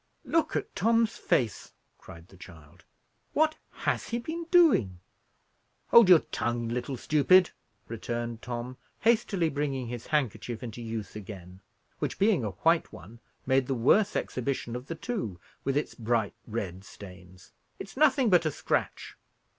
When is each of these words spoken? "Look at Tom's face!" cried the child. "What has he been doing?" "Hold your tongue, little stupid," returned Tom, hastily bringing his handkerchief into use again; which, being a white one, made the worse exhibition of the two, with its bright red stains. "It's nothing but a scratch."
"Look 0.25 0.55
at 0.55 0.75
Tom's 0.75 1.15
face!" 1.15 1.73
cried 1.99 2.29
the 2.29 2.35
child. 2.35 2.85
"What 3.33 3.57
has 3.69 4.07
he 4.09 4.17
been 4.17 4.45
doing?" 4.45 4.99
"Hold 5.89 6.09
your 6.09 6.23
tongue, 6.31 6.69
little 6.69 6.97
stupid," 6.97 7.51
returned 7.87 8.41
Tom, 8.41 8.77
hastily 9.01 9.47
bringing 9.47 9.85
his 9.89 10.07
handkerchief 10.07 10.63
into 10.63 10.81
use 10.81 11.15
again; 11.15 11.61
which, 11.99 12.17
being 12.17 12.43
a 12.43 12.49
white 12.65 12.91
one, 12.91 13.19
made 13.45 13.67
the 13.67 13.75
worse 13.75 14.15
exhibition 14.15 14.75
of 14.75 14.87
the 14.87 14.95
two, 14.95 15.39
with 15.63 15.77
its 15.77 15.93
bright 15.93 16.33
red 16.47 16.83
stains. 16.83 17.51
"It's 17.77 17.95
nothing 17.95 18.31
but 18.31 18.47
a 18.47 18.51
scratch." 18.51 19.15